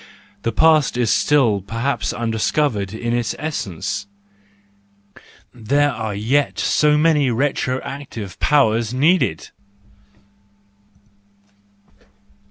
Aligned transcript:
The 0.41 0.51
past 0.51 0.97
is 0.97 1.11
still 1.11 1.61
perhaps 1.61 2.11
undiscovered 2.11 2.91
in 2.91 3.13
its 3.13 3.35
essence! 3.37 4.07
There 5.53 5.91
are 5.91 6.15
yet 6.15 6.57
so 6.57 6.97
many 6.97 7.29
retroactive 7.29 8.39
powers 8.39 8.95
needed! 8.95 9.51